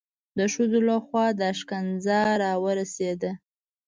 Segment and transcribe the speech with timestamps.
[0.37, 3.31] د ښځو لخوا دا ښکنځا را ورسېده.